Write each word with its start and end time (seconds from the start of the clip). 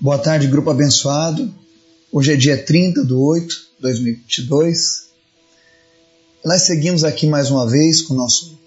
Boa 0.00 0.18
tarde, 0.18 0.48
grupo 0.48 0.70
abençoado. 0.70 1.54
Hoje 2.10 2.32
é 2.32 2.36
dia 2.36 2.62
30 2.62 3.06
de 3.06 3.12
8 3.12 3.46
de 3.46 3.82
2022. 3.82 5.10
Nós 6.44 6.62
seguimos 6.62 7.04
aqui 7.04 7.28
mais 7.28 7.50
uma 7.50 7.66
vez 7.66 8.02
com 8.02 8.12
o 8.12 8.16
nosso 8.16 8.58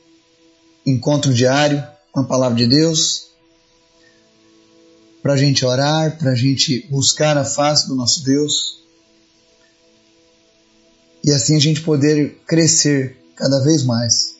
encontro 0.86 1.34
diário 1.34 1.86
com 2.14 2.22
a 2.22 2.24
palavra 2.24 2.58
de 2.58 2.66
Deus, 2.66 3.28
para 5.22 5.34
a 5.34 5.38
gente 5.38 5.66
orar, 5.66 6.18
para 6.18 6.32
a 6.32 6.36
gente 6.36 6.88
buscar 6.90 7.38
a 7.38 7.44
face 7.44 7.88
do 7.88 7.96
nosso 7.96 8.24
Deus 8.24 8.82
e 11.24 11.32
assim 11.32 11.58
a 11.58 11.60
gente 11.60 11.82
poder 11.82 12.42
crescer 12.48 13.18
cada 13.36 13.60
vez 13.60 13.84
mais. 13.84 14.38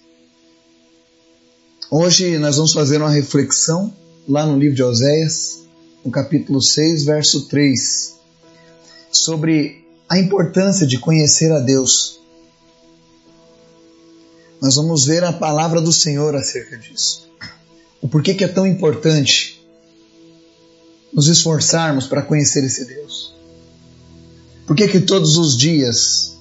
Hoje 1.92 2.38
nós 2.40 2.56
vamos 2.56 2.72
fazer 2.72 2.98
uma 2.98 3.12
reflexão 3.12 3.94
lá 4.28 4.46
no 4.46 4.58
livro 4.58 4.76
de 4.76 4.84
Oséias, 4.84 5.67
no 6.08 6.12
capítulo 6.12 6.62
6, 6.62 7.04
verso 7.04 7.50
3, 7.50 8.16
sobre 9.12 9.86
a 10.08 10.18
importância 10.18 10.88
de 10.88 10.98
conhecer 10.98 11.52
a 11.52 11.60
Deus. 11.60 12.22
Nós 14.62 14.78
vamos 14.78 15.06
ver 15.06 15.26
a 15.26 15.34
palavra 15.34 15.82
do 15.82 15.92
Senhor 15.92 16.34
acerca 16.34 16.78
disso. 16.78 17.30
O 18.02 18.08
porquê 18.08 18.34
que 18.34 18.46
é 18.46 18.48
tão 18.48 18.66
importante 18.66 19.62
nos 21.12 21.28
esforçarmos 21.28 22.08
para 22.08 22.22
conhecer 22.22 22.64
esse 22.64 22.86
Deus. 22.86 23.36
Por 24.66 24.78
que 24.78 24.88
que 24.88 25.02
todos 25.02 25.38
os 25.38 25.58
dias 25.58 26.38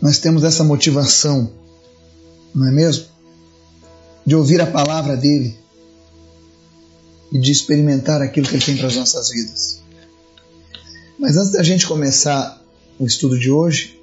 nós 0.00 0.18
temos 0.18 0.44
essa 0.44 0.64
motivação, 0.64 1.52
não 2.54 2.68
é 2.68 2.72
mesmo? 2.72 3.04
De 4.24 4.34
ouvir 4.34 4.62
a 4.62 4.66
palavra 4.66 5.14
dele, 5.14 5.62
e 7.34 7.38
de 7.38 7.50
experimentar 7.50 8.22
aquilo 8.22 8.46
que 8.46 8.54
Ele 8.54 8.64
tem 8.64 8.76
para 8.76 8.86
as 8.86 8.94
nossas 8.94 9.28
vidas. 9.30 9.82
Mas 11.18 11.36
antes 11.36 11.50
da 11.50 11.64
gente 11.64 11.84
começar 11.84 12.62
o 12.96 13.04
estudo 13.04 13.36
de 13.36 13.50
hoje, 13.50 14.00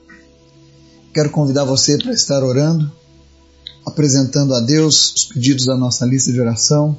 quero 1.14 1.30
convidar 1.30 1.64
você 1.64 1.98
para 1.98 2.12
estar 2.12 2.44
orando, 2.44 2.92
apresentando 3.86 4.54
a 4.54 4.60
Deus 4.60 5.14
os 5.16 5.24
pedidos 5.24 5.66
da 5.66 5.78
nossa 5.78 6.06
lista 6.06 6.30
de 6.30 6.42
oração. 6.42 6.98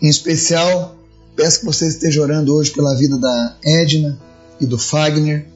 Em 0.00 0.08
especial, 0.08 0.96
peço 1.36 1.60
que 1.60 1.66
você 1.66 1.86
esteja 1.86 2.22
orando 2.22 2.54
hoje 2.54 2.70
pela 2.70 2.94
vida 2.94 3.18
da 3.18 3.56
Edna 3.62 4.18
e 4.58 4.64
do 4.64 4.78
Fagner, 4.78 5.46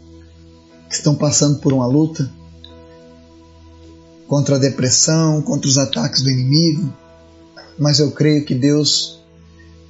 que 0.90 0.94
estão 0.94 1.14
passando 1.14 1.60
por 1.60 1.72
uma 1.72 1.86
luta 1.86 2.30
contra 4.26 4.56
a 4.56 4.58
depressão, 4.58 5.40
contra 5.40 5.66
os 5.66 5.78
ataques 5.78 6.20
do 6.20 6.30
inimigo, 6.30 6.92
mas 7.78 8.00
eu 8.00 8.10
creio 8.10 8.44
que 8.44 8.54
Deus 8.54 9.20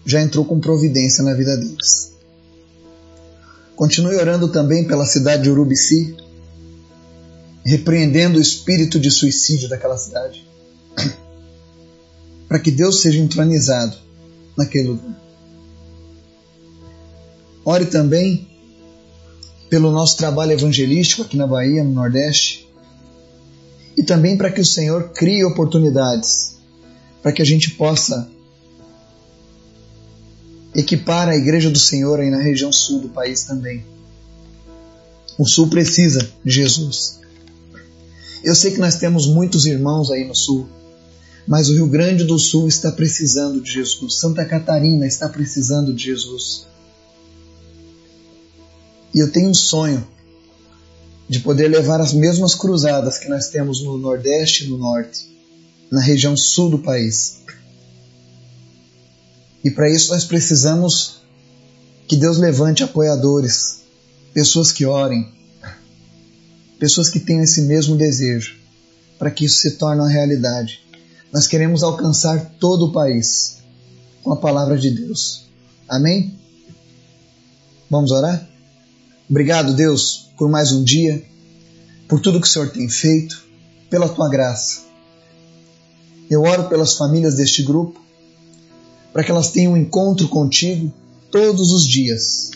já 0.05 0.20
entrou 0.20 0.44
com 0.44 0.61
providência 0.61 1.25
na 1.25 1.34
vida 1.34 1.56
deles. 1.56 2.12
Continue 3.75 4.17
orando 4.17 4.48
também 4.48 4.86
pela 4.86 5.06
cidade 5.06 5.44
de 5.44 5.50
Urubici, 5.50 6.16
repreendendo 7.64 8.39
o 8.39 8.42
espírito 8.42 8.98
de 8.98 9.11
suicídio 9.11 9.69
daquela 9.69 9.97
cidade, 9.97 10.47
para 12.48 12.59
que 12.59 12.70
Deus 12.70 13.00
seja 13.00 13.20
entronizado 13.20 13.97
naquele 14.56 14.89
lugar. 14.89 15.22
Ore 17.64 17.86
também 17.86 18.48
pelo 19.69 19.92
nosso 19.92 20.16
trabalho 20.16 20.53
evangelístico 20.53 21.22
aqui 21.22 21.36
na 21.36 21.47
Bahia, 21.47 21.84
no 21.84 21.92
Nordeste, 21.92 22.69
e 23.97 24.03
também 24.03 24.36
para 24.36 24.50
que 24.50 24.61
o 24.61 24.66
Senhor 24.66 25.11
crie 25.11 25.44
oportunidades 25.44 26.58
para 27.23 27.33
que 27.33 27.43
a 27.43 27.45
gente 27.45 27.71
possa 27.71 28.31
equipar 30.75 31.29
a 31.29 31.37
Igreja 31.37 31.71
do 31.71 31.79
Senhor 31.79 32.21
aí 32.21 32.31
na 32.31 32.41
região 32.41 32.73
sul 32.73 33.01
do 33.01 33.09
país 33.09 33.43
também. 33.45 33.85
O 35.39 35.47
sul 35.47 35.69
precisa 35.69 36.29
de 36.45 36.51
Jesus. 36.51 37.21
Eu 38.45 38.55
sei 38.55 38.73
que 38.73 38.78
nós 38.78 38.97
temos 38.97 39.27
muitos 39.27 39.67
irmãos 39.67 40.11
aí 40.11 40.25
no 40.27 40.34
sul, 40.34 40.69
mas 41.47 41.69
o 41.69 41.75
Rio 41.75 41.89
Grande 41.89 42.25
do 42.25 42.39
Sul 42.39 42.69
está 42.69 42.93
precisando 42.93 43.61
de 43.61 43.73
Jesus. 43.73 44.19
Santa 44.19 44.45
Catarina 44.45 45.07
está 45.07 45.28
precisando 45.28 45.93
de 45.93 46.05
Jesus. 46.05 46.67
E 49.15 49.19
eu 49.19 49.33
tenho 49.33 49.49
um 49.49 49.55
sonho 49.55 50.07
de 51.28 51.41
poder 51.41 51.69
levar 51.69 52.01
as 52.01 52.12
mesmas 52.12 52.55
cruzadas 52.55 53.19
que 53.19 53.28
nós 53.28 53.49
temos 53.49 53.83
no 53.83 53.99
Nordeste 53.99 54.65
e 54.65 54.69
no 54.69 54.78
Norte 54.78 55.38
na 55.91 56.00
região 56.00 56.37
sul 56.37 56.71
do 56.71 56.78
país. 56.78 57.43
E 59.65 59.71
para 59.71 59.91
isso 59.91 60.12
nós 60.12 60.25
precisamos 60.25 61.21
que 62.06 62.16
Deus 62.16 62.38
levante 62.38 62.82
apoiadores, 62.82 63.81
pessoas 64.32 64.72
que 64.72 64.87
orem, 64.87 65.31
pessoas 66.78 67.09
que 67.09 67.21
tenham 67.21 67.43
esse 67.43 67.62
mesmo 67.62 67.97
desejo, 67.97 68.56
para 69.19 69.31
que 69.31 69.44
isso 69.44 69.59
se 69.59 69.72
torne 69.72 70.00
uma 70.00 70.09
realidade. 70.09 70.81
Nós 71.32 71.47
queremos 71.47 71.82
alcançar 71.82 72.54
todo 72.59 72.87
o 72.87 72.93
país 72.93 73.59
com 74.22 74.32
a 74.32 74.37
palavra 74.37 74.78
de 74.78 74.91
Deus. 74.91 75.47
Amém? 75.88 76.34
Vamos 77.91 78.10
orar? 78.10 78.48
Obrigado, 79.28 79.75
Deus, 79.75 80.31
por 80.38 80.48
mais 80.48 80.72
um 80.72 80.82
dia, 80.82 81.22
por 82.06 82.21
tudo 82.21 82.41
que 82.41 82.47
o 82.47 82.50
Senhor 82.50 82.71
tem 82.71 82.88
feito, 82.88 83.44
pela 83.91 84.09
tua 84.09 84.31
graça. 84.31 84.88
Eu 86.31 86.43
oro 86.43 86.65
pelas 86.65 86.94
famílias 86.94 87.34
deste 87.34 87.62
grupo, 87.62 88.00
para 89.12 89.25
que 89.25 89.31
elas 89.31 89.50
tenham 89.50 89.72
um 89.72 89.77
encontro 89.77 90.28
contigo 90.28 90.93
todos 91.31 91.72
os 91.72 91.87
dias. 91.87 92.50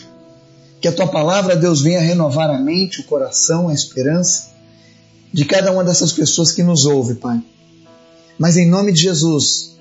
Que 0.79 0.87
a 0.87 0.91
tua 0.91 1.07
palavra, 1.07 1.55
Deus, 1.55 1.81
venha 1.81 1.99
renovar 1.99 2.49
a 2.49 2.59
mente, 2.59 3.01
o 3.01 3.05
coração, 3.05 3.69
a 3.69 3.73
esperança 3.73 4.53
de 5.31 5.45
cada 5.45 5.71
uma 5.71 5.83
dessas 5.83 6.13
pessoas 6.13 6.51
que 6.51 6.61
nos 6.61 6.85
ouve, 6.85 7.15
Pai. 7.15 7.41
Mas 8.37 8.55
em 8.55 8.69
nome 8.69 8.91
de 8.91 9.01
Jesus, 9.01 9.75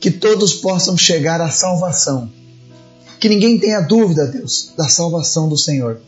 que 0.00 0.10
todos 0.10 0.54
possam 0.54 0.96
chegar 0.96 1.40
à 1.40 1.50
salvação. 1.50 2.28
Que 3.20 3.28
ninguém 3.28 3.58
tenha 3.58 3.80
dúvida, 3.80 4.26
Deus, 4.26 4.72
da 4.76 4.88
salvação 4.88 5.48
do 5.48 5.56
Senhor. 5.56 6.00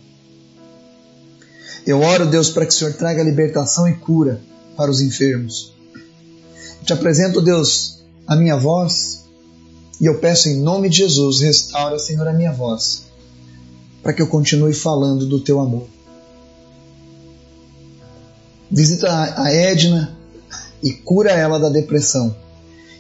Eu 1.87 2.01
oro, 2.01 2.27
Deus, 2.27 2.51
para 2.51 2.67
que 2.67 2.73
o 2.73 2.77
Senhor 2.77 2.95
traga 2.95 3.23
libertação 3.23 3.89
e 3.89 3.95
cura 3.95 4.41
para 4.77 4.91
os 4.91 5.01
enfermos. 5.01 5.76
Te 6.87 6.93
apresento, 6.93 7.43
Deus, 7.43 7.99
a 8.29 8.37
minha 8.37 8.57
voz 8.57 9.27
e 10.01 10.07
eu 10.07 10.19
peço 10.19 10.49
em 10.49 10.61
nome 10.61 10.89
de 10.89 10.99
Jesus, 10.99 11.41
restaura, 11.41 11.99
Senhor, 11.99 12.29
a 12.29 12.33
minha 12.33 12.53
voz, 12.53 13.07
para 14.03 14.13
que 14.13 14.21
eu 14.23 14.29
continue 14.29 14.73
falando 14.73 15.27
do 15.27 15.41
teu 15.41 15.59
amor. 15.59 15.89
Visita 18.71 19.35
a 19.37 19.51
Edna 19.51 20.17
e 20.81 20.93
cura 20.93 21.33
ela 21.33 21.59
da 21.59 21.69
depressão. 21.69 22.37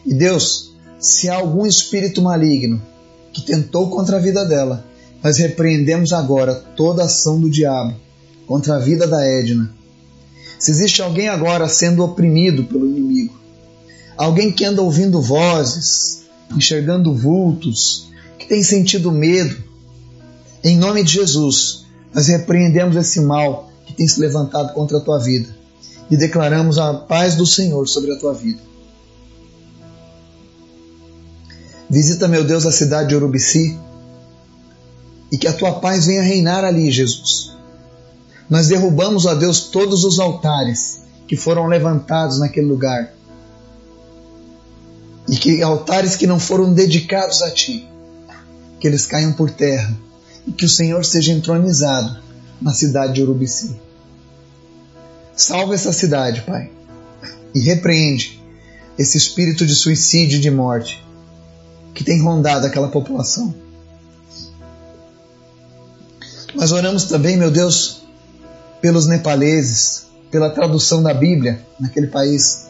E 0.05 0.15
Deus, 0.15 0.75
se 0.99 1.29
há 1.29 1.37
algum 1.37 1.67
espírito 1.67 2.23
maligno 2.23 2.83
que 3.33 3.43
tentou 3.43 3.91
contra 3.91 4.17
a 4.17 4.21
vida 4.21 4.45
dela, 4.45 4.85
nós 5.23 5.37
repreendemos 5.37 6.13
agora 6.13 6.55
toda 6.55 7.05
ação 7.05 7.39
do 7.41 7.51
diabo 7.51 7.95
contra 8.47 8.77
a 8.77 8.79
vida 8.81 9.07
da 9.07 9.25
Edna. 9.25 9.73
Se 10.59 10.71
existe 10.71 11.03
alguém 11.03 11.29
agora 11.29 11.69
sendo 11.69 12.03
oprimido 12.03 12.65
pelo 12.65 12.87
inimigo, 12.87 13.36
alguém 14.17 14.51
que 14.51 14.65
anda 14.65 14.83
ouvindo 14.83 15.21
vozes, 15.21 16.25
enxergando 16.55 17.15
vultos, 17.15 18.09
que 18.39 18.47
tem 18.47 18.63
sentido 18.63 19.13
medo. 19.13 19.57
Em 20.65 20.77
nome 20.77 21.05
de 21.05 21.13
Jesus, 21.13 21.85
nós 22.13 22.27
repreendemos 22.29 22.97
esse 22.97 23.21
mal 23.21 23.71
que 23.85 23.93
tem 23.93 24.09
se 24.09 24.19
levantado 24.19 24.73
contra 24.73 24.99
a 24.99 25.01
tua 25.01 25.19
vida 25.19 25.55
e 26.11 26.17
declaramos 26.17 26.79
a 26.79 26.95
paz 26.95 27.35
do 27.35 27.47
Senhor 27.47 27.87
sobre 27.89 28.13
a 28.13 28.19
tua 28.19 28.33
vida. 28.33 28.61
Visita, 31.89 32.27
meu 32.27 32.43
Deus, 32.43 32.67
a 32.67 32.73
cidade 32.73 33.11
de 33.11 33.17
Urubici 33.17 33.79
e 35.31 35.39
que 35.39 35.47
a 35.47 35.53
tua 35.53 35.75
paz 35.75 36.07
venha 36.07 36.23
reinar 36.23 36.65
ali, 36.65 36.91
Jesus. 36.91 37.53
Nós 38.49 38.69
derrubamos, 38.69 39.27
a 39.27 39.35
Deus, 39.35 39.61
todos 39.61 40.05
os 40.05 40.19
altares 40.19 41.03
que 41.27 41.37
foram 41.37 41.67
levantados 41.67 42.39
naquele 42.39 42.67
lugar 42.67 43.16
e 45.29 45.37
que 45.37 45.63
altares 45.63 46.17
que 46.17 46.27
não 46.27 46.39
foram 46.39 46.73
dedicados 46.73 47.43
a 47.43 47.51
ti, 47.51 47.89
que 48.79 48.87
eles 48.87 49.07
caiam 49.07 49.33
por 49.33 49.51
terra 49.51 49.97
e 50.47 50.53
que 50.53 50.65
o 50.65 50.69
Senhor 50.69 51.05
seja 51.05 51.33
entronizado 51.33 52.23
na 52.61 52.73
cidade 52.73 53.15
de 53.15 53.23
Urubici. 53.23 53.77
Salva 55.35 55.75
essa 55.75 55.93
cidade, 55.93 56.43
Pai, 56.43 56.71
e 57.55 57.61
repreende 57.61 58.43
esse 58.99 59.19
espírito 59.19 59.67
de 59.67 59.75
suicídio 59.75 60.39
e 60.39 60.41
de 60.41 60.51
morte 60.51 61.05
que 61.93 62.05
tem 62.05 62.23
rondado 62.23 62.67
aquela 62.67 62.89
população. 62.89 63.55
Nós 66.55 66.73
oramos 66.73 67.05
também, 67.05 67.37
meu 67.37 67.51
Deus, 67.51 68.03
pelos 68.81 69.07
nepaleses, 69.07 70.07
pela 70.31 70.51
tradução 70.51 71.03
da 71.03 71.13
Bíblia 71.13 71.61
naquele 71.79 72.07
país. 72.07 72.67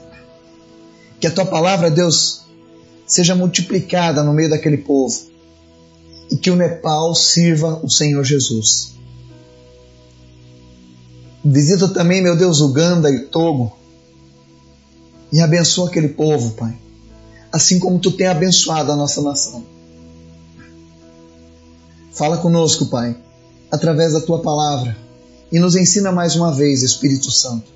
Que 1.20 1.26
a 1.26 1.30
tua 1.30 1.46
palavra, 1.46 1.90
Deus, 1.90 2.45
seja 3.06 3.34
multiplicada 3.34 4.22
no 4.22 4.32
meio 4.32 4.50
daquele 4.50 4.78
povo 4.78 5.16
e 6.30 6.36
que 6.36 6.50
o 6.50 6.56
Nepal 6.56 7.14
sirva 7.14 7.80
o 7.82 7.88
Senhor 7.88 8.24
Jesus. 8.24 8.94
Visita 11.44 11.88
também, 11.88 12.20
meu 12.20 12.36
Deus, 12.36 12.60
Uganda 12.60 13.08
e 13.10 13.20
Togo 13.20 13.76
e 15.32 15.40
abençoa 15.40 15.88
aquele 15.88 16.08
povo, 16.08 16.52
Pai, 16.52 16.76
assim 17.52 17.78
como 17.78 17.98
tu 17.98 18.10
tem 18.10 18.26
abençoado 18.26 18.90
a 18.90 18.96
nossa 18.96 19.22
nação. 19.22 19.64
Fala 22.12 22.38
conosco, 22.38 22.86
Pai, 22.86 23.16
através 23.70 24.12
da 24.12 24.20
tua 24.20 24.40
palavra 24.40 24.96
e 25.52 25.60
nos 25.60 25.76
ensina 25.76 26.10
mais 26.10 26.34
uma 26.34 26.52
vez, 26.52 26.82
Espírito 26.82 27.30
Santo. 27.30 27.70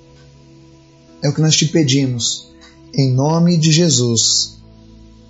É 1.21 1.29
o 1.29 1.33
que 1.33 1.41
nós 1.41 1.55
te 1.55 1.67
pedimos, 1.67 2.49
em 2.93 3.13
nome 3.13 3.57
de 3.57 3.71
Jesus. 3.71 4.60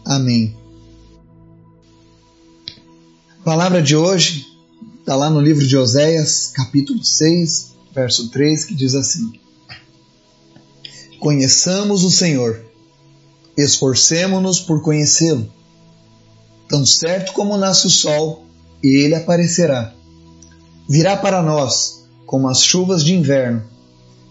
Amém. 0.05 0.55
A 3.39 3.43
palavra 3.43 3.81
de 3.81 3.95
hoje 3.95 4.47
está 4.99 5.15
lá 5.15 5.29
no 5.29 5.39
livro 5.39 5.65
de 5.65 5.77
Oséias, 5.77 6.51
capítulo 6.53 7.03
6, 7.03 7.71
verso 7.93 8.29
3, 8.29 8.65
que 8.65 8.75
diz 8.75 8.95
assim: 8.95 9.33
Conheçamos 11.19 12.03
o 12.03 12.11
Senhor, 12.11 12.63
esforcemo-nos 13.57 14.59
por 14.59 14.81
conhecê-lo. 14.81 15.51
Tão 16.67 16.85
certo 16.85 17.33
como 17.33 17.57
nasce 17.57 17.87
o 17.87 17.89
sol, 17.89 18.45
ele 18.83 19.13
aparecerá. 19.13 19.93
Virá 20.89 21.15
para 21.17 21.43
nós 21.43 22.05
como 22.25 22.47
as 22.47 22.63
chuvas 22.63 23.03
de 23.03 23.13
inverno, 23.13 23.63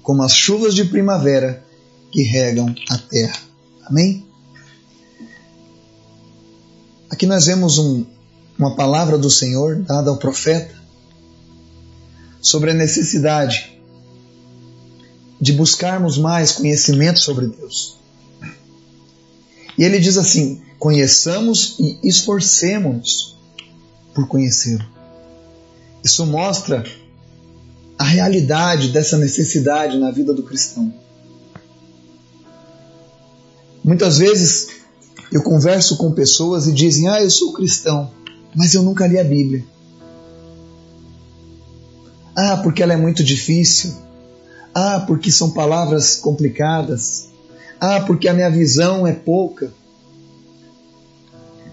como 0.02 0.22
as 0.22 0.32
chuvas 0.32 0.74
de 0.74 0.84
primavera 0.84 1.64
que 2.10 2.22
regam 2.22 2.74
a 2.88 2.98
terra. 2.98 3.38
Amém? 3.84 4.29
Aqui 7.10 7.26
nós 7.26 7.46
vemos 7.46 7.76
um, 7.76 8.06
uma 8.56 8.76
palavra 8.76 9.18
do 9.18 9.28
Senhor 9.28 9.76
dada 9.82 10.10
ao 10.10 10.16
profeta 10.16 10.74
sobre 12.40 12.70
a 12.70 12.74
necessidade 12.74 13.76
de 15.40 15.52
buscarmos 15.52 16.16
mais 16.16 16.52
conhecimento 16.52 17.18
sobre 17.18 17.48
Deus. 17.48 17.98
E 19.76 19.82
ele 19.82 19.98
diz 19.98 20.16
assim: 20.16 20.62
conheçamos 20.78 21.76
e 21.80 21.98
esforcemos 22.04 23.36
por 24.14 24.28
conhecê-lo. 24.28 24.84
Isso 26.04 26.24
mostra 26.24 26.84
a 27.98 28.04
realidade 28.04 28.88
dessa 28.88 29.18
necessidade 29.18 29.98
na 29.98 30.10
vida 30.10 30.32
do 30.32 30.42
cristão. 30.42 30.92
Muitas 33.82 34.18
vezes 34.18 34.68
eu 35.32 35.42
converso 35.42 35.96
com 35.96 36.12
pessoas 36.12 36.66
e 36.66 36.72
dizem: 36.72 37.08
Ah, 37.08 37.22
eu 37.22 37.30
sou 37.30 37.52
cristão, 37.52 38.10
mas 38.54 38.74
eu 38.74 38.82
nunca 38.82 39.06
li 39.06 39.18
a 39.18 39.24
Bíblia. 39.24 39.64
Ah, 42.36 42.56
porque 42.62 42.82
ela 42.82 42.92
é 42.92 42.96
muito 42.96 43.22
difícil. 43.22 43.94
Ah, 44.74 45.04
porque 45.06 45.30
são 45.30 45.50
palavras 45.50 46.16
complicadas. 46.16 47.28
Ah, 47.80 48.00
porque 48.00 48.28
a 48.28 48.34
minha 48.34 48.50
visão 48.50 49.06
é 49.06 49.12
pouca. 49.12 49.72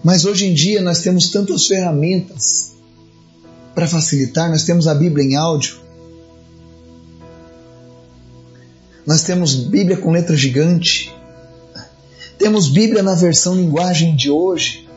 Mas 0.02 0.24
hoje 0.24 0.46
em 0.46 0.54
dia 0.54 0.80
nós 0.80 1.00
temos 1.00 1.30
tantas 1.30 1.66
ferramentas 1.66 2.72
para 3.74 3.86
facilitar. 3.86 4.50
Nós 4.50 4.64
temos 4.64 4.86
a 4.86 4.94
Bíblia 4.94 5.24
em 5.24 5.36
áudio. 5.36 5.78
Nós 9.06 9.22
temos 9.22 9.54
Bíblia 9.54 9.96
com 9.96 10.10
letra 10.10 10.36
gigante. 10.36 11.14
Temos 12.38 12.68
Bíblia 12.68 13.02
na 13.02 13.16
versão 13.16 13.56
linguagem 13.56 14.14
de 14.14 14.30
hoje, 14.30 14.88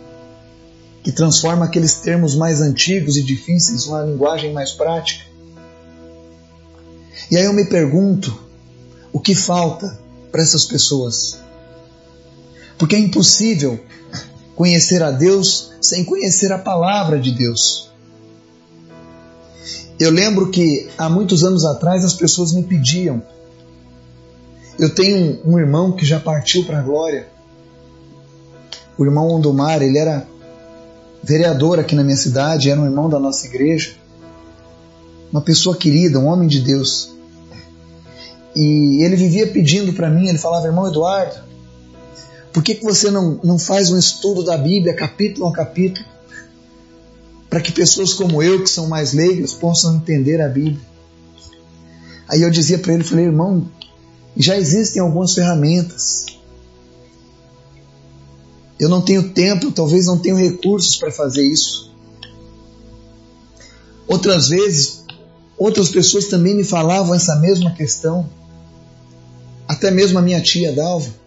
que 1.03 1.11
transforma 1.11 1.65
aqueles 1.65 1.95
termos 1.95 2.35
mais 2.35 2.61
antigos 2.61 3.17
e 3.17 3.23
difíceis 3.23 3.87
numa 3.87 4.03
linguagem 4.03 4.53
mais 4.53 4.71
prática. 4.71 5.25
E 7.31 7.37
aí 7.37 7.45
eu 7.45 7.53
me 7.53 7.65
pergunto, 7.65 8.37
o 9.11 9.19
que 9.19 9.33
falta 9.33 9.99
para 10.31 10.43
essas 10.43 10.65
pessoas? 10.65 11.39
Porque 12.77 12.95
é 12.95 12.99
impossível 12.99 13.79
conhecer 14.55 15.01
a 15.01 15.09
Deus 15.09 15.71
sem 15.81 16.05
conhecer 16.05 16.51
a 16.51 16.59
palavra 16.59 17.19
de 17.19 17.31
Deus. 17.31 17.89
Eu 19.99 20.11
lembro 20.11 20.51
que 20.51 20.89
há 20.97 21.09
muitos 21.09 21.43
anos 21.43 21.65
atrás 21.65 22.05
as 22.05 22.13
pessoas 22.13 22.53
me 22.53 22.63
pediam. 22.63 23.23
Eu 24.79 24.93
tenho 24.93 25.39
um, 25.45 25.59
irmão 25.59 25.91
que 25.91 26.05
já 26.05 26.19
partiu 26.19 26.65
para 26.65 26.79
a 26.79 26.81
glória. 26.81 27.27
O 28.97 29.05
irmão 29.05 29.29
Ondomar, 29.29 29.81
ele 29.81 29.97
era 29.97 30.27
vereador 31.23 31.79
aqui 31.79 31.95
na 31.95 32.03
minha 32.03 32.17
cidade, 32.17 32.69
era 32.69 32.79
um 32.79 32.85
irmão 32.85 33.09
da 33.09 33.19
nossa 33.19 33.45
igreja. 33.45 33.93
Uma 35.31 35.41
pessoa 35.41 35.75
querida, 35.75 36.19
um 36.19 36.27
homem 36.27 36.47
de 36.47 36.61
Deus. 36.61 37.11
E 38.55 39.03
ele 39.03 39.15
vivia 39.15 39.47
pedindo 39.47 39.93
para 39.93 40.09
mim, 40.09 40.27
ele 40.27 40.37
falava, 40.37 40.67
irmão 40.67 40.87
Eduardo, 40.87 41.35
por 42.51 42.61
que, 42.61 42.75
que 42.75 42.83
você 42.83 43.09
não, 43.09 43.39
não 43.43 43.57
faz 43.57 43.91
um 43.91 43.97
estudo 43.97 44.43
da 44.43 44.57
Bíblia, 44.57 44.93
capítulo 44.93 45.47
a 45.47 45.53
capítulo, 45.53 46.05
para 47.49 47.61
que 47.61 47.71
pessoas 47.71 48.13
como 48.13 48.43
eu, 48.43 48.61
que 48.61 48.69
são 48.69 48.87
mais 48.87 49.13
leigas, 49.13 49.53
possam 49.53 49.95
entender 49.95 50.41
a 50.41 50.49
Bíblia? 50.49 50.81
Aí 52.27 52.41
eu 52.41 52.49
dizia 52.49 52.77
para 52.77 52.93
ele, 52.93 53.03
falei, 53.03 53.25
irmão, 53.25 53.69
já 54.35 54.57
existem 54.57 55.01
algumas 55.01 55.33
ferramentas. 55.33 56.25
Eu 58.79 58.89
não 58.89 59.01
tenho 59.01 59.29
tempo, 59.29 59.71
talvez 59.71 60.07
não 60.07 60.17
tenho 60.17 60.37
recursos 60.37 60.95
para 60.95 61.11
fazer 61.11 61.43
isso. 61.43 61.91
Outras 64.07 64.49
vezes, 64.49 65.03
outras 65.57 65.89
pessoas 65.89 66.25
também 66.25 66.55
me 66.55 66.63
falavam 66.63 67.13
essa 67.13 67.35
mesma 67.35 67.71
questão. 67.73 68.29
Até 69.67 69.91
mesmo 69.91 70.17
a 70.17 70.21
minha 70.21 70.41
tia 70.41 70.73
Dalva 70.73 71.21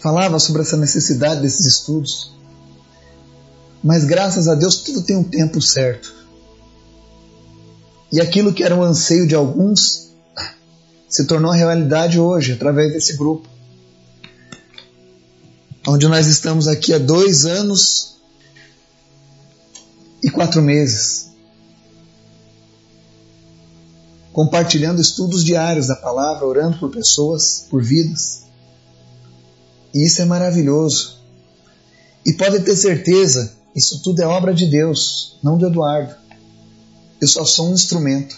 falava 0.00 0.38
sobre 0.40 0.62
essa 0.62 0.76
necessidade 0.76 1.40
desses 1.40 1.64
estudos. 1.64 2.32
Mas 3.82 4.04
graças 4.04 4.48
a 4.48 4.54
Deus 4.54 4.76
tudo 4.76 5.02
tem 5.02 5.16
um 5.16 5.24
tempo 5.24 5.62
certo. 5.62 6.12
E 8.10 8.20
aquilo 8.20 8.52
que 8.52 8.62
era 8.62 8.74
um 8.74 8.82
anseio 8.82 9.26
de 9.26 9.34
alguns 9.34 10.11
se 11.12 11.26
tornou 11.26 11.52
realidade 11.52 12.18
hoje, 12.18 12.54
através 12.54 12.90
desse 12.90 13.18
grupo. 13.18 13.46
Onde 15.86 16.08
nós 16.08 16.26
estamos 16.26 16.66
aqui 16.66 16.94
há 16.94 16.98
dois 16.98 17.44
anos 17.44 18.16
e 20.24 20.30
quatro 20.30 20.62
meses. 20.62 21.28
Compartilhando 24.32 25.02
estudos 25.02 25.44
diários 25.44 25.88
da 25.88 25.96
palavra, 25.96 26.46
orando 26.46 26.78
por 26.78 26.90
pessoas, 26.90 27.66
por 27.68 27.84
vidas. 27.84 28.44
E 29.92 30.06
isso 30.06 30.22
é 30.22 30.24
maravilhoso. 30.24 31.18
E 32.24 32.32
pode 32.32 32.60
ter 32.60 32.74
certeza, 32.74 33.52
isso 33.76 34.00
tudo 34.02 34.22
é 34.22 34.26
obra 34.26 34.54
de 34.54 34.64
Deus, 34.64 35.36
não 35.42 35.58
do 35.58 35.66
Eduardo. 35.66 36.14
Eu 37.20 37.28
só 37.28 37.44
sou 37.44 37.68
um 37.68 37.74
instrumento. 37.74 38.34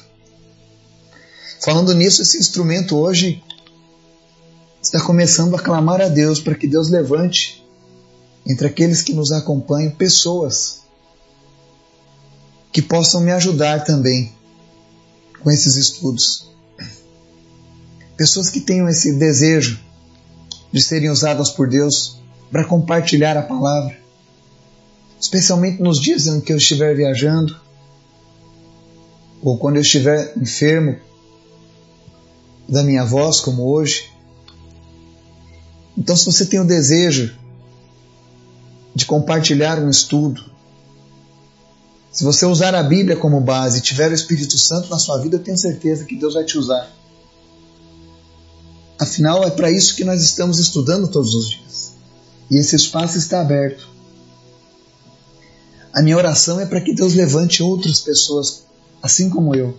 Falando 1.61 1.94
nisso, 1.94 2.23
esse 2.23 2.38
instrumento 2.38 2.96
hoje 2.96 3.42
está 4.82 5.00
começando 5.00 5.54
a 5.56 5.58
clamar 5.58 6.00
a 6.00 6.08
Deus 6.08 6.40
para 6.40 6.54
que 6.54 6.66
Deus 6.66 6.90
levante 6.90 7.64
entre 8.46 8.66
aqueles 8.66 9.02
que 9.02 9.14
nos 9.14 9.32
acompanham 9.32 9.92
pessoas 9.92 10.82
que 12.70 12.82
possam 12.82 13.20
me 13.20 13.32
ajudar 13.32 13.84
também 13.84 14.32
com 15.42 15.50
esses 15.50 15.76
estudos. 15.76 16.50
Pessoas 18.16 18.50
que 18.50 18.61
tenham 18.61 18.88
esse 18.88 19.14
desejo 19.14 19.80
de 20.73 20.82
serem 20.82 21.08
usadas 21.08 21.50
por 21.50 21.68
Deus 21.68 22.20
para 22.50 22.64
compartilhar 22.64 23.37
a 23.37 23.42
palavra, 23.42 23.96
especialmente 25.20 25.82
nos 25.82 26.00
dias 26.00 26.26
em 26.26 26.40
que 26.40 26.52
eu 26.52 26.56
estiver 26.56 26.94
viajando 26.94 27.58
ou 29.42 29.58
quando 29.58 29.76
eu 29.76 29.82
estiver 29.82 30.32
enfermo 30.37 30.96
da 32.68 32.83
minha 32.83 33.04
voz, 33.04 33.40
como 33.40 33.68
hoje. 33.68 34.11
Então, 35.97 36.16
se 36.16 36.25
você 36.25 36.47
tem 36.47 36.61
o 36.61 36.66
desejo 36.66 37.37
de 38.94 39.06
compartilhar 39.06 39.78
um 39.78 39.90
estudo, 39.90 40.44
se 42.11 42.25
você 42.25 42.47
usar 42.47 42.75
a 42.75 42.83
Bíblia 42.83 43.16
como 43.16 43.40
base 43.40 43.78
e 43.78 43.83
tiver 43.83 44.11
o 44.11 44.14
Espírito 44.14 44.59
Santo 44.59 44.88
na 44.88 44.99
sua 44.99 45.18
vida, 45.18 45.37
eu 45.37 45.42
tenho 45.42 45.59
certeza 45.59 46.04
que 46.04 46.16
Deus 46.16 46.35
vai 46.35 46.44
te 46.44 46.56
usar 46.56 46.90
Afinal, 48.99 49.44
é 49.44 49.50
para 49.50 49.71
isso 49.71 49.97
que 49.97 50.04
nós 50.04 50.23
estamos 50.23 50.59
estudando 50.59 51.09
todos 51.09 51.35
os 51.35 51.50
dias. 51.50 51.92
E 52.50 52.56
esse 52.56 52.76
espaço 52.76 53.18
está 53.18 53.40
aberto. 53.40 53.88
A 55.92 56.00
minha 56.02 56.16
oração 56.16 56.61
é 56.61 56.66
para 56.66 56.80
que 56.80 56.94
Deus 56.94 57.14
levante 57.14 57.62
outras 57.62 58.00
pessoas, 58.00 58.64
assim 59.02 59.28
como 59.28 59.54
eu, 59.54 59.76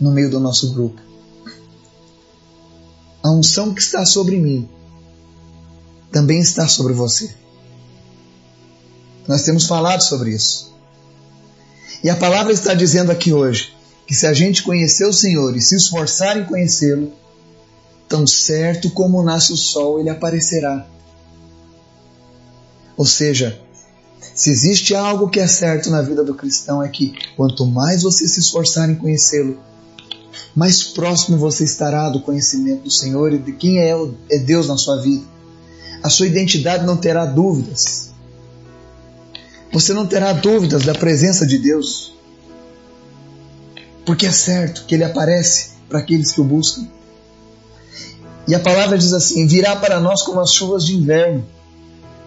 no 0.00 0.10
meio 0.10 0.30
do 0.30 0.40
nosso 0.40 0.72
grupo. 0.72 1.00
A 3.28 3.30
unção 3.30 3.74
que 3.74 3.82
está 3.82 4.06
sobre 4.06 4.38
mim 4.38 4.66
também 6.10 6.40
está 6.40 6.66
sobre 6.66 6.94
você. 6.94 7.30
Nós 9.26 9.42
temos 9.42 9.66
falado 9.66 10.00
sobre 10.00 10.30
isso. 10.30 10.74
E 12.02 12.08
a 12.08 12.16
palavra 12.16 12.54
está 12.54 12.72
dizendo 12.72 13.12
aqui 13.12 13.30
hoje 13.30 13.76
que 14.06 14.14
se 14.14 14.26
a 14.26 14.32
gente 14.32 14.62
conhecer 14.62 15.04
o 15.04 15.12
Senhor 15.12 15.54
e 15.54 15.60
se 15.60 15.76
esforçar 15.76 16.38
em 16.38 16.46
conhecê-lo, 16.46 17.12
tão 18.08 18.26
certo 18.26 18.88
como 18.92 19.22
nasce 19.22 19.52
o 19.52 19.58
sol, 19.58 20.00
ele 20.00 20.08
aparecerá. 20.08 20.86
Ou 22.96 23.04
seja, 23.04 23.60
se 24.34 24.50
existe 24.50 24.94
algo 24.94 25.28
que 25.28 25.38
é 25.38 25.46
certo 25.46 25.90
na 25.90 26.00
vida 26.00 26.24
do 26.24 26.34
cristão 26.34 26.82
é 26.82 26.88
que 26.88 27.12
quanto 27.36 27.66
mais 27.66 28.04
você 28.04 28.26
se 28.26 28.40
esforçar 28.40 28.88
em 28.88 28.94
conhecê-lo, 28.94 29.67
mais 30.54 30.82
próximo 30.82 31.36
você 31.36 31.64
estará 31.64 32.08
do 32.08 32.20
conhecimento 32.20 32.84
do 32.84 32.90
Senhor 32.90 33.32
e 33.32 33.38
de 33.38 33.52
quem 33.52 33.78
é, 33.78 33.92
é 34.30 34.38
Deus 34.38 34.68
na 34.68 34.76
sua 34.76 35.00
vida. 35.00 35.24
A 36.02 36.10
sua 36.10 36.26
identidade 36.26 36.86
não 36.86 36.96
terá 36.96 37.26
dúvidas. 37.26 38.10
Você 39.72 39.92
não 39.92 40.06
terá 40.06 40.32
dúvidas 40.32 40.84
da 40.84 40.94
presença 40.94 41.46
de 41.46 41.58
Deus. 41.58 42.12
Porque 44.04 44.26
é 44.26 44.32
certo 44.32 44.84
que 44.86 44.94
Ele 44.94 45.04
aparece 45.04 45.70
para 45.88 45.98
aqueles 45.98 46.32
que 46.32 46.40
o 46.40 46.44
buscam. 46.44 46.88
E 48.46 48.54
a 48.54 48.60
palavra 48.60 48.96
diz 48.96 49.12
assim: 49.12 49.46
virá 49.46 49.76
para 49.76 50.00
nós 50.00 50.22
como 50.22 50.40
as 50.40 50.52
chuvas 50.52 50.84
de 50.84 50.96
inverno, 50.96 51.44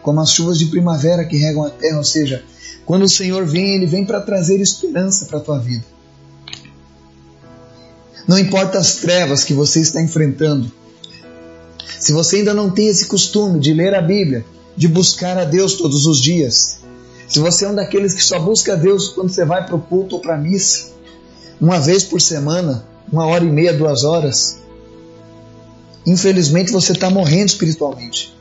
como 0.04 0.22
as 0.22 0.32
chuvas 0.32 0.60
de 0.60 0.68
primavera 0.68 1.26
que 1.26 1.38
regam 1.38 1.66
a 1.66 1.70
terra. 1.70 1.98
Ou 1.98 2.04
seja, 2.04 2.44
quando 2.86 3.04
o 3.04 3.10
Senhor 3.10 3.46
vem, 3.46 3.76
Ele 3.76 3.88
vem 3.88 4.06
para 4.06 4.22
trazer 4.22 4.62
esperança 4.62 5.26
para 5.26 5.40
a 5.40 5.42
tua 5.42 5.60
vida. 5.60 5.84
Não 8.28 8.38
importa 8.38 8.78
as 8.78 8.96
trevas 8.96 9.44
que 9.44 9.54
você 9.54 9.82
está 9.82 10.02
enfrentando, 10.02 10.72
se 12.00 12.12
você 12.12 12.38
ainda 12.38 12.54
não 12.54 12.70
tem 12.70 12.88
esse 12.88 13.06
costume 13.06 13.60
de 13.60 13.74
ler 13.74 13.94
a 13.94 14.02
Bíblia, 14.02 14.44
de 14.76 14.88
buscar 14.88 15.38
a 15.38 15.46
Deus 15.46 15.76
todos 15.76 16.08
os 16.08 16.20
dias, 16.20 16.80
se 17.28 17.40
você 17.40 17.66
é 17.66 17.70
um 17.70 17.76
daqueles 17.76 18.14
que 18.14 18.24
só 18.24 18.40
busca 18.40 18.74
a 18.74 18.76
Deus 18.76 19.10
quando 19.10 19.30
você 19.30 19.46
vai 19.46 19.66
para 19.66 19.76
o 19.76 19.82
culto 19.82 20.16
ou 20.16 20.22
para 20.22 20.36
a 20.36 20.38
missa, 20.38 20.92
uma 21.60 21.80
vez 21.80 22.04
por 22.04 22.20
semana, 22.20 22.86
uma 23.12 23.26
hora 23.28 23.44
e 23.44 23.52
meia, 23.52 23.72
duas 23.72 24.04
horas, 24.04 24.58
infelizmente 26.06 26.72
você 26.72 26.92
está 26.92 27.10
morrendo 27.10 27.50
espiritualmente. 27.50 28.36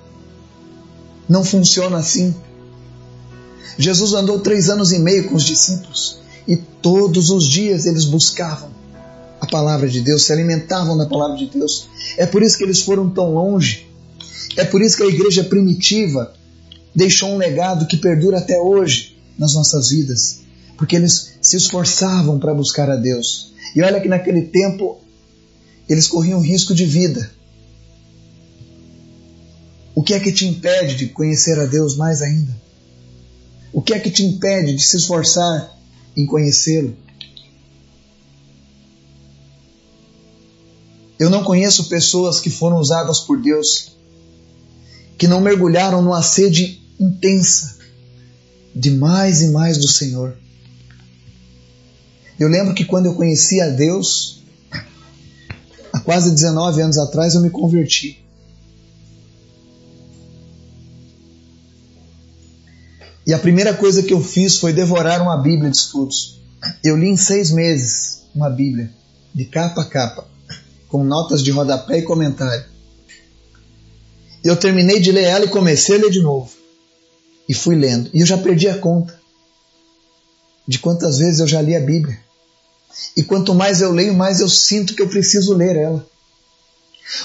Não 1.28 1.44
funciona 1.44 1.99
assim. 1.99 2.34
Jesus 3.78 4.14
andou 4.14 4.40
três 4.40 4.70
anos 4.70 4.90
e 4.90 4.99
meio 4.99 5.28
com 5.28 5.34
os 5.34 5.44
discípulos 5.44 6.18
e 6.49 6.56
todos 6.56 7.30
os 7.30 7.46
dias 7.46 7.87
eles 7.87 8.06
buscavam 8.06 8.70
palavra 9.50 9.88
de 9.88 10.00
Deus, 10.00 10.25
se 10.25 10.33
alimentavam 10.33 10.97
da 10.97 11.07
palavra 11.07 11.37
de 11.37 11.47
Deus. 11.47 11.88
É 12.16 12.25
por 12.25 12.42
isso 12.42 12.57
que 12.57 12.64
eles 12.64 12.80
foram 12.80 13.11
tão 13.11 13.35
longe. 13.35 13.87
É 14.57 14.64
por 14.64 14.80
isso 14.80 14.97
que 14.97 15.02
a 15.02 15.07
igreja 15.07 15.45
primitiva 15.45 16.33
deixou 16.95 17.30
um 17.30 17.37
legado 17.37 17.87
que 17.87 17.97
perdura 17.97 18.38
até 18.38 18.59
hoje 18.59 19.16
nas 19.38 19.54
nossas 19.54 19.90
vidas, 19.90 20.40
porque 20.76 20.97
eles 20.97 21.35
se 21.40 21.57
esforçavam 21.57 22.38
para 22.38 22.54
buscar 22.54 22.90
a 22.90 22.97
Deus. 22.97 23.52
E 23.75 23.83
olha 23.83 24.00
que 24.00 24.09
naquele 24.09 24.42
tempo 24.42 25.00
eles 25.88 26.07
corriam 26.07 26.40
risco 26.40 26.75
de 26.75 26.85
vida. 26.85 27.30
O 29.95 30.02
que 30.02 30.14
é 30.14 30.21
que 30.21 30.33
te 30.33 30.47
impede 30.47 30.97
de 30.97 31.07
conhecer 31.09 31.59
a 31.59 31.66
Deus 31.66 31.97
mais 31.97 32.23
ainda? 32.23 32.57
O 33.73 33.83
que 33.83 33.95
é 33.95 33.99
que 33.99 34.11
te 34.11 34.25
impede 34.25 34.75
de 34.75 34.83
se 34.83 34.97
esforçar 34.97 35.76
em 36.16 36.26
conhecê-lo? 36.26 36.97
Eu 41.21 41.29
não 41.29 41.45
conheço 41.45 41.91
pessoas 41.91 42.41
que 42.41 42.49
foram 42.49 42.79
usadas 42.79 43.21
por 43.21 43.39
Deus 43.43 43.93
que 45.19 45.29
não 45.29 45.39
mergulharam 45.39 46.00
numa 46.00 46.23
sede 46.23 46.83
intensa 46.99 47.77
de 48.75 48.91
mais 48.91 49.43
e 49.43 49.49
mais 49.49 49.77
do 49.77 49.87
Senhor. 49.87 50.35
Eu 52.39 52.49
lembro 52.49 52.75
que 52.75 52.87
quando 52.87 53.05
eu 53.05 53.15
conheci 53.15 53.61
a 53.61 53.69
Deus, 53.69 54.43
há 55.93 56.00
quase 56.00 56.31
19 56.31 56.81
anos 56.81 56.97
atrás, 56.97 57.35
eu 57.35 57.43
me 57.43 57.50
converti. 57.50 58.25
E 63.27 63.35
a 63.35 63.39
primeira 63.39 63.75
coisa 63.75 64.03
que 64.03 64.15
eu 64.15 64.25
fiz 64.25 64.57
foi 64.57 64.73
devorar 64.73 65.21
uma 65.21 65.37
Bíblia 65.37 65.71
de 65.71 65.77
estudos. 65.77 66.41
Eu 66.83 66.97
li 66.97 67.09
em 67.09 67.17
seis 67.19 67.50
meses 67.50 68.23
uma 68.35 68.49
Bíblia, 68.49 68.91
de 69.35 69.45
capa 69.45 69.83
a 69.83 69.85
capa 69.85 70.31
com 70.90 71.04
notas 71.04 71.42
de 71.42 71.50
rodapé 71.52 71.99
e 71.99 72.02
comentário. 72.02 72.64
Eu 74.42 74.56
terminei 74.56 74.99
de 74.99 75.12
ler 75.12 75.25
ela 75.25 75.44
e 75.44 75.49
comecei 75.49 75.97
a 75.97 76.00
ler 76.00 76.11
de 76.11 76.20
novo. 76.20 76.50
E 77.49 77.54
fui 77.54 77.76
lendo. 77.76 78.11
E 78.12 78.20
eu 78.20 78.26
já 78.26 78.37
perdi 78.37 78.68
a 78.68 78.78
conta 78.78 79.18
de 80.66 80.78
quantas 80.78 81.18
vezes 81.18 81.40
eu 81.40 81.47
já 81.47 81.62
li 81.62 81.76
a 81.76 81.80
Bíblia. 81.80 82.18
E 83.16 83.23
quanto 83.23 83.54
mais 83.54 83.80
eu 83.80 83.92
leio, 83.92 84.14
mais 84.14 84.40
eu 84.40 84.49
sinto 84.49 84.94
que 84.94 85.02
eu 85.02 85.09
preciso 85.09 85.54
ler 85.54 85.76
ela. 85.76 86.06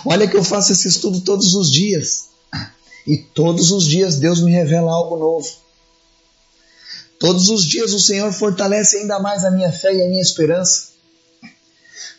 Olha 0.05 0.27
que 0.27 0.37
eu 0.37 0.43
faço 0.43 0.71
esse 0.71 0.87
estudo 0.87 1.21
todos 1.21 1.55
os 1.55 1.71
dias. 1.71 2.29
E 3.07 3.17
todos 3.17 3.71
os 3.71 3.85
dias 3.85 4.17
Deus 4.17 4.41
me 4.41 4.51
revela 4.51 4.91
algo 4.91 5.17
novo. 5.17 5.47
Todos 7.19 7.49
os 7.49 7.65
dias 7.65 7.93
o 7.93 7.99
Senhor 7.99 8.31
fortalece 8.31 8.97
ainda 8.97 9.19
mais 9.19 9.43
a 9.43 9.51
minha 9.51 9.71
fé 9.71 9.95
e 9.95 10.03
a 10.03 10.07
minha 10.07 10.21
esperança. 10.21 10.89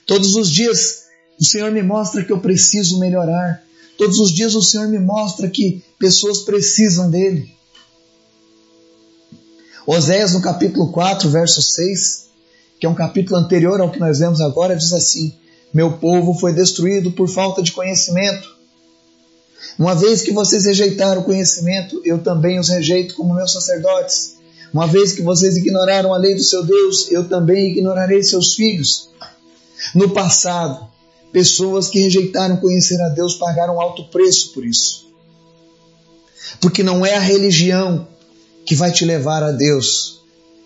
Todos 0.06 0.36
os 0.36 0.50
dias 0.50 1.05
o 1.38 1.44
Senhor 1.44 1.70
me 1.70 1.82
mostra 1.82 2.24
que 2.24 2.32
eu 2.32 2.40
preciso 2.40 2.98
melhorar. 2.98 3.62
Todos 3.98 4.18
os 4.18 4.32
dias 4.32 4.54
o 4.54 4.62
Senhor 4.62 4.88
me 4.88 4.98
mostra 4.98 5.48
que 5.48 5.82
pessoas 5.98 6.40
precisam 6.40 7.10
dele. 7.10 7.54
Oséias, 9.86 10.32
no 10.32 10.42
capítulo 10.42 10.90
4, 10.90 11.28
verso 11.30 11.62
6, 11.62 12.26
que 12.80 12.86
é 12.86 12.88
um 12.88 12.94
capítulo 12.94 13.38
anterior 13.38 13.80
ao 13.80 13.90
que 13.90 14.00
nós 14.00 14.18
vemos 14.18 14.40
agora, 14.40 14.76
diz 14.76 14.92
assim: 14.92 15.32
Meu 15.72 15.92
povo 15.92 16.34
foi 16.34 16.52
destruído 16.52 17.12
por 17.12 17.28
falta 17.28 17.62
de 17.62 17.72
conhecimento. 17.72 18.56
Uma 19.78 19.94
vez 19.94 20.22
que 20.22 20.32
vocês 20.32 20.64
rejeitaram 20.64 21.20
o 21.20 21.24
conhecimento, 21.24 22.00
eu 22.04 22.18
também 22.18 22.58
os 22.58 22.68
rejeito 22.68 23.14
como 23.14 23.34
meus 23.34 23.52
sacerdotes. 23.52 24.36
Uma 24.72 24.86
vez 24.86 25.12
que 25.12 25.22
vocês 25.22 25.56
ignoraram 25.56 26.12
a 26.12 26.18
lei 26.18 26.34
do 26.34 26.42
seu 26.42 26.64
Deus, 26.64 27.10
eu 27.10 27.28
também 27.28 27.70
ignorarei 27.70 28.22
seus 28.22 28.54
filhos. 28.54 29.10
No 29.94 30.10
passado, 30.10 30.86
Pessoas 31.32 31.88
que 31.88 32.00
rejeitaram 32.00 32.56
conhecer 32.56 33.00
a 33.02 33.08
Deus 33.08 33.34
pagaram 33.34 33.80
alto 33.80 34.04
preço 34.04 34.52
por 34.52 34.64
isso. 34.64 35.06
Porque 36.60 36.82
não 36.82 37.04
é 37.04 37.16
a 37.16 37.20
religião 37.20 38.06
que 38.64 38.74
vai 38.74 38.90
te 38.90 39.04
levar 39.04 39.42
a 39.42 39.52
Deus, 39.52 40.20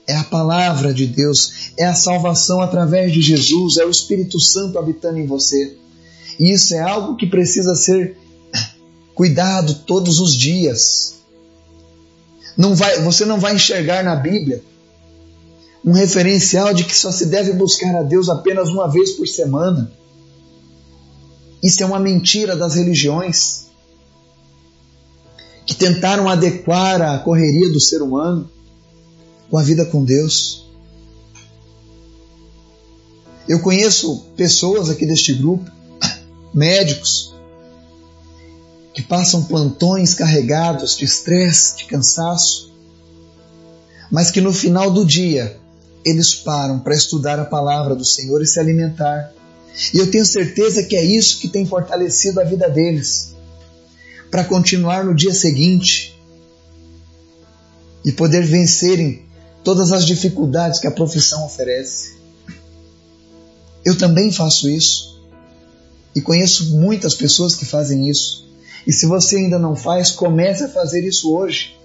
é 0.07 0.17
a 0.17 0.25
palavra 0.25 0.93
de 0.93 1.07
Deus, 1.07 1.73
é 1.77 1.85
a 1.85 1.95
salvação 1.95 2.61
através 2.61 3.13
de 3.13 3.21
Jesus, 3.21 3.77
é 3.77 3.85
o 3.85 3.91
Espírito 3.91 4.41
Santo 4.41 4.79
habitando 4.79 5.19
em 5.19 5.27
você. 5.27 5.77
E 6.39 6.51
isso 6.53 6.75
é 6.75 6.81
algo 6.81 7.17
que 7.17 7.27
precisa 7.27 7.75
ser 7.75 8.17
cuidado 9.15 9.75
todos 9.87 10.19
os 10.21 10.35
dias. 10.35 11.17
Não 12.57 12.75
vai, 12.75 13.01
você 13.03 13.25
não 13.25 13.39
vai 13.39 13.55
enxergar 13.55 14.03
na 14.03 14.17
Bíblia 14.17 14.63
um 15.85 15.93
referencial 15.93 16.75
de 16.75 16.85
que 16.85 16.97
só 16.97 17.11
se 17.11 17.27
deve 17.27 17.53
buscar 17.53 17.95
a 17.97 18.03
Deus 18.03 18.29
apenas 18.29 18.69
uma 18.69 18.89
vez 18.89 19.13
por 19.13 19.27
semana. 19.27 19.91
Isso 21.63 21.83
é 21.83 21.87
uma 21.87 21.99
mentira 21.99 22.57
das 22.57 22.75
religiões 22.75 23.67
que 25.67 25.75
tentaram 25.75 26.29
adequar 26.29 27.01
a 27.01 27.19
correria 27.19 27.71
do 27.71 27.81
ser 27.81 28.03
humano 28.03 28.51
com 29.51 29.59
a 29.59 29.63
vida 29.63 29.85
com 29.85 30.05
Deus. 30.05 30.69
Eu 33.49 33.61
conheço 33.61 34.27
pessoas 34.37 34.89
aqui 34.89 35.05
deste 35.05 35.33
grupo, 35.33 35.71
médicos, 36.55 37.35
que 38.95 39.03
passam 39.03 39.45
plantões 39.45 40.15
carregados 40.15 40.97
de 40.97 41.05
estresse, 41.05 41.77
de 41.77 41.85
cansaço, 41.85 42.73
mas 44.11 44.31
que 44.31 44.41
no 44.41 44.53
final 44.53 44.91
do 44.91 45.05
dia 45.05 45.59
eles 46.05 46.35
param 46.35 46.79
para 46.81 46.95
estudar 46.95 47.39
a 47.39 47.45
palavra 47.45 47.95
do 47.95 48.05
Senhor 48.05 48.43
e 48.43 48.47
se 48.47 48.59
alimentar. 48.59 49.33
E 49.95 49.99
eu 49.99 50.11
tenho 50.11 50.27
certeza 50.27 50.83
que 50.83 50.97
é 50.97 51.05
isso 51.05 51.39
que 51.39 51.49
tem 51.49 51.65
fortalecido 51.65 52.41
a 52.41 52.45
vida 52.45 52.69
deles 52.69 53.35
para 54.31 54.45
continuar 54.45 55.05
no 55.05 55.15
dia 55.15 55.33
seguinte 55.33 56.19
e 58.05 58.13
poder 58.13 58.45
vencerem 58.45 59.25
todas 59.65 59.93
as 59.93 60.07
dificuldades 60.07 60.79
que 60.79 60.87
a 60.87 60.91
profissão 60.91 61.45
oferece. 61.45 62.15
Eu 63.85 63.97
também 63.97 64.31
faço 64.31 64.69
isso 64.69 65.21
e 66.15 66.21
conheço 66.21 66.77
muitas 66.77 67.15
pessoas 67.15 67.55
que 67.55 67.65
fazem 67.65 68.09
isso. 68.09 68.49
E 68.87 68.93
se 68.93 69.07
você 69.07 69.37
ainda 69.37 69.59
não 69.59 69.77
faz, 69.77 70.11
comece 70.11 70.65
a 70.65 70.69
fazer 70.69 71.05
isso 71.05 71.33
hoje. 71.33 71.77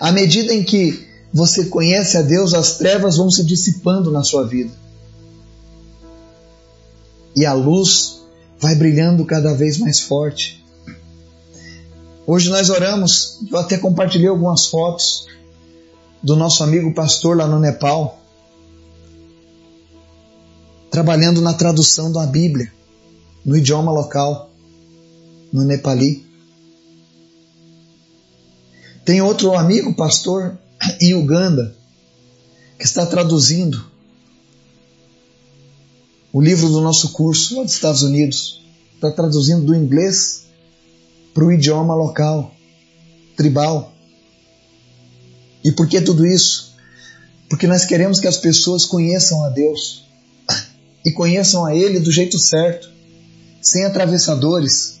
À 0.00 0.12
medida 0.12 0.52
em 0.52 0.62
que 0.62 1.06
você 1.32 1.66
conhece 1.66 2.16
a 2.16 2.22
Deus, 2.22 2.54
as 2.54 2.76
trevas 2.76 3.16
vão 3.16 3.30
se 3.30 3.44
dissipando 3.44 4.10
na 4.10 4.22
sua 4.22 4.46
vida 4.46 4.83
e 7.36 7.44
a 7.44 7.52
luz 7.52 8.22
vai 8.58 8.74
brilhando 8.74 9.24
cada 9.24 9.54
vez 9.54 9.78
mais 9.78 10.00
forte. 10.00 10.64
Hoje 12.26 12.48
nós 12.48 12.70
oramos, 12.70 13.40
eu 13.50 13.58
até 13.58 13.76
compartilhei 13.76 14.28
algumas 14.28 14.66
fotos 14.66 15.26
do 16.22 16.34
nosso 16.34 16.64
amigo 16.64 16.94
pastor 16.94 17.36
lá 17.36 17.46
no 17.46 17.58
Nepal, 17.58 18.18
trabalhando 20.90 21.42
na 21.42 21.52
tradução 21.52 22.10
da 22.10 22.24
Bíblia 22.24 22.72
no 23.44 23.56
idioma 23.56 23.92
local, 23.92 24.50
no 25.52 25.64
Nepali. 25.64 26.24
Tem 29.04 29.20
outro 29.20 29.54
amigo 29.54 29.92
pastor 29.92 30.56
em 31.00 31.14
Uganda 31.14 31.76
que 32.78 32.86
está 32.86 33.04
traduzindo 33.04 33.84
o 36.34 36.40
livro 36.42 36.68
do 36.68 36.80
nosso 36.80 37.12
curso 37.12 37.56
lá 37.56 37.62
dos 37.62 37.74
Estados 37.74 38.02
Unidos. 38.02 38.60
Está 38.92 39.08
traduzindo 39.08 39.64
do 39.64 39.74
inglês 39.74 40.46
para 41.32 41.44
o 41.44 41.52
idioma 41.52 41.94
local, 41.94 42.52
tribal. 43.36 43.92
E 45.62 45.70
por 45.70 45.86
que 45.86 46.00
tudo 46.00 46.26
isso? 46.26 46.74
Porque 47.48 47.68
nós 47.68 47.84
queremos 47.84 48.18
que 48.18 48.26
as 48.26 48.36
pessoas 48.36 48.84
conheçam 48.84 49.44
a 49.44 49.48
Deus 49.48 50.06
e 51.06 51.12
conheçam 51.12 51.64
a 51.64 51.72
Ele 51.72 52.00
do 52.00 52.10
jeito 52.10 52.36
certo, 52.36 52.90
sem 53.62 53.84
atravessadores. 53.84 54.98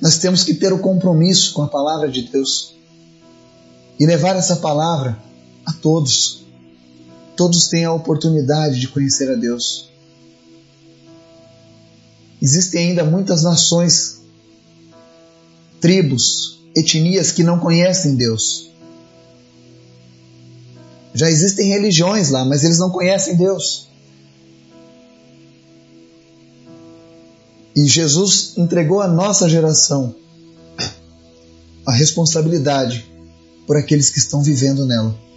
Nós 0.00 0.18
temos 0.18 0.44
que 0.44 0.54
ter 0.54 0.72
o 0.72 0.78
compromisso 0.78 1.52
com 1.54 1.62
a 1.62 1.68
palavra 1.68 2.08
de 2.08 2.22
Deus 2.22 2.76
e 3.98 4.06
levar 4.06 4.36
essa 4.36 4.56
palavra 4.56 5.18
a 5.66 5.72
todos. 5.72 6.44
Todos 7.40 7.68
têm 7.68 7.86
a 7.86 7.92
oportunidade 7.94 8.78
de 8.78 8.86
conhecer 8.86 9.30
a 9.30 9.34
Deus. 9.34 9.88
Existem 12.42 12.88
ainda 12.90 13.02
muitas 13.02 13.42
nações 13.42 14.20
tribos, 15.80 16.60
etnias 16.76 17.32
que 17.32 17.42
não 17.42 17.58
conhecem 17.58 18.14
Deus. 18.14 18.68
Já 21.14 21.30
existem 21.30 21.70
religiões 21.70 22.28
lá, 22.28 22.44
mas 22.44 22.62
eles 22.62 22.76
não 22.78 22.90
conhecem 22.90 23.34
Deus. 23.34 23.88
E 27.74 27.86
Jesus 27.86 28.52
entregou 28.58 29.00
à 29.00 29.08
nossa 29.08 29.48
geração 29.48 30.14
a 31.86 31.92
responsabilidade 31.92 33.10
por 33.66 33.78
aqueles 33.78 34.10
que 34.10 34.18
estão 34.18 34.42
vivendo 34.42 34.84
nela. 34.84 35.29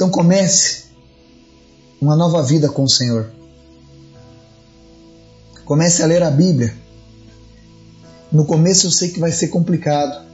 Então 0.00 0.08
comece 0.08 0.84
uma 2.00 2.16
nova 2.16 2.42
vida 2.42 2.70
com 2.70 2.84
o 2.84 2.88
Senhor. 2.88 3.30
Comece 5.66 6.02
a 6.02 6.06
ler 6.06 6.22
a 6.22 6.30
Bíblia. 6.30 6.74
No 8.32 8.46
começo 8.46 8.86
eu 8.86 8.90
sei 8.90 9.10
que 9.10 9.20
vai 9.20 9.30
ser 9.30 9.48
complicado, 9.48 10.24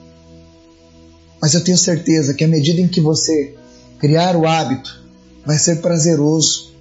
mas 1.42 1.52
eu 1.52 1.64
tenho 1.64 1.76
certeza 1.76 2.32
que 2.32 2.44
à 2.44 2.46
medida 2.46 2.80
em 2.80 2.87
que 2.87 3.00
você 3.00 3.56
criar 3.99 4.37
o 4.37 4.46
hábito, 4.46 5.04
vai 5.44 5.58
ser 5.58 5.82
prazeroso. 5.82 6.73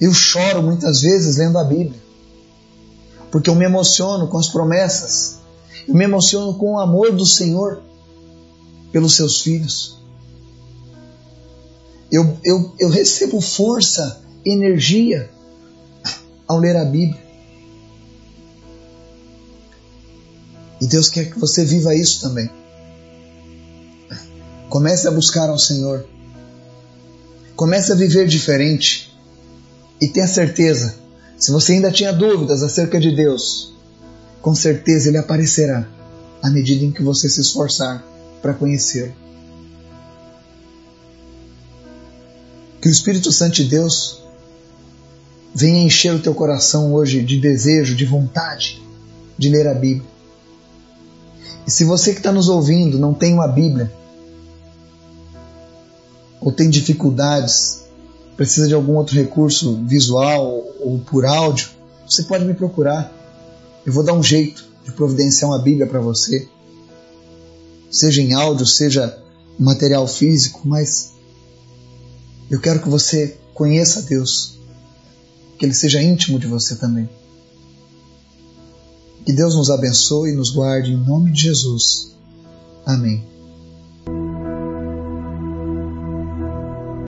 Eu 0.00 0.14
choro 0.14 0.62
muitas 0.62 1.02
vezes 1.02 1.36
lendo 1.36 1.58
a 1.58 1.64
Bíblia, 1.64 2.00
porque 3.30 3.50
eu 3.50 3.54
me 3.54 3.66
emociono 3.66 4.28
com 4.28 4.38
as 4.38 4.48
promessas, 4.48 5.40
eu 5.86 5.94
me 5.94 6.04
emociono 6.04 6.54
com 6.54 6.76
o 6.76 6.80
amor 6.80 7.12
do 7.12 7.26
Senhor 7.26 7.82
pelos 8.90 9.14
seus 9.14 9.42
filhos. 9.42 9.99
Eu, 12.10 12.36
eu, 12.44 12.74
eu 12.78 12.88
recebo 12.88 13.40
força, 13.40 14.20
energia 14.44 15.30
ao 16.46 16.58
ler 16.58 16.76
a 16.76 16.84
Bíblia. 16.84 17.20
E 20.80 20.86
Deus 20.86 21.08
quer 21.08 21.30
que 21.30 21.38
você 21.38 21.64
viva 21.64 21.94
isso 21.94 22.20
também. 22.20 22.50
Comece 24.68 25.06
a 25.06 25.10
buscar 25.10 25.50
ao 25.50 25.58
Senhor. 25.58 26.06
Comece 27.54 27.92
a 27.92 27.94
viver 27.94 28.26
diferente. 28.26 29.14
E 30.00 30.08
tenha 30.08 30.26
certeza, 30.26 30.94
se 31.38 31.52
você 31.52 31.74
ainda 31.74 31.92
tinha 31.92 32.12
dúvidas 32.12 32.62
acerca 32.62 32.98
de 32.98 33.14
Deus, 33.14 33.74
com 34.40 34.54
certeza 34.54 35.08
Ele 35.08 35.18
aparecerá 35.18 35.86
à 36.42 36.48
medida 36.48 36.84
em 36.84 36.90
que 36.90 37.02
você 37.02 37.28
se 37.28 37.40
esforçar 37.40 38.02
para 38.40 38.54
conhecê-lo. 38.54 39.12
Que 42.80 42.88
o 42.88 42.90
Espírito 42.90 43.30
Santo 43.30 43.56
de 43.56 43.64
Deus 43.64 44.22
venha 45.54 45.84
encher 45.84 46.14
o 46.14 46.22
teu 46.22 46.34
coração 46.34 46.94
hoje 46.94 47.22
de 47.22 47.38
desejo, 47.38 47.94
de 47.94 48.04
vontade 48.04 48.80
de 49.36 49.48
ler 49.48 49.66
a 49.66 49.74
Bíblia. 49.74 50.08
E 51.66 51.70
se 51.70 51.84
você 51.84 52.12
que 52.12 52.18
está 52.18 52.32
nos 52.32 52.48
ouvindo 52.48 52.98
não 52.98 53.12
tem 53.12 53.34
uma 53.34 53.48
Bíblia, 53.48 53.92
ou 56.40 56.50
tem 56.50 56.70
dificuldades, 56.70 57.84
precisa 58.36 58.66
de 58.66 58.74
algum 58.74 58.96
outro 58.96 59.14
recurso 59.14 59.84
visual 59.84 60.64
ou 60.80 60.98
por 60.98 61.26
áudio, 61.26 61.68
você 62.08 62.22
pode 62.22 62.44
me 62.44 62.54
procurar. 62.54 63.12
Eu 63.84 63.92
vou 63.92 64.02
dar 64.02 64.14
um 64.14 64.22
jeito 64.22 64.64
de 64.84 64.92
providenciar 64.92 65.50
uma 65.50 65.58
Bíblia 65.58 65.86
para 65.86 66.00
você, 66.00 66.48
seja 67.90 68.22
em 68.22 68.32
áudio, 68.32 68.66
seja 68.66 69.18
material 69.58 70.06
físico, 70.06 70.62
mas 70.64 71.12
eu 72.50 72.60
quero 72.60 72.82
que 72.82 72.88
você 72.88 73.38
conheça 73.54 74.02
Deus, 74.02 74.58
que 75.58 75.64
Ele 75.64 75.74
seja 75.74 76.02
íntimo 76.02 76.38
de 76.38 76.46
você 76.46 76.74
também. 76.74 77.08
Que 79.24 79.32
Deus 79.32 79.54
nos 79.54 79.70
abençoe 79.70 80.30
e 80.30 80.34
nos 80.34 80.50
guarde 80.50 80.90
em 80.90 80.96
nome 80.96 81.30
de 81.30 81.42
Jesus. 81.42 82.12
Amém. 82.84 83.29